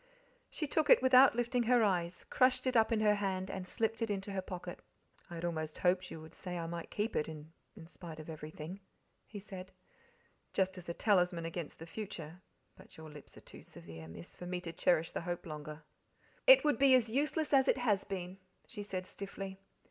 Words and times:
She 0.49 0.65
took 0.65 0.89
it 0.89 1.03
without 1.03 1.35
lifting 1.35 1.61
her 1.65 1.83
eyes, 1.83 2.23
crushed 2.23 2.65
it 2.65 2.75
up 2.75 2.91
in 2.91 3.01
her 3.01 3.13
hand, 3.13 3.51
and 3.51 3.67
slipped 3.67 4.01
it 4.01 4.09
into 4.09 4.31
her 4.31 4.41
pocket. 4.41 4.79
"I 5.29 5.35
had 5.35 5.45
almost 5.45 5.77
hoped 5.77 6.09
you 6.09 6.19
would 6.19 6.33
say 6.33 6.57
I 6.57 6.65
might 6.65 6.89
keep 6.89 7.15
it, 7.15 7.29
in 7.29 7.51
spite 7.85 8.19
of 8.19 8.27
everything," 8.27 8.79
he 9.27 9.37
said, 9.37 9.71
"just 10.53 10.75
as 10.79 10.89
a 10.89 10.95
talisman 10.95 11.45
against 11.45 11.77
the 11.77 11.85
future, 11.85 12.41
but 12.75 12.97
your 12.97 13.11
lips 13.11 13.37
are 13.37 13.41
too 13.41 13.61
severe, 13.61 14.07
Miss 14.07 14.35
for 14.35 14.47
me 14.47 14.59
to 14.61 14.73
cherish 14.73 15.11
the 15.11 15.21
hope 15.21 15.45
longer." 15.45 15.83
"It 16.47 16.63
would 16.63 16.79
be 16.79 16.95
as 16.95 17.09
useless 17.09 17.53
as 17.53 17.67
it 17.67 17.77
has 17.77 18.03
been," 18.03 18.39
she 18.65 18.81
said 18.81 19.05
stiffly. 19.05 19.59